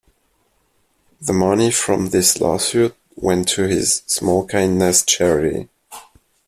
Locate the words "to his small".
3.49-4.47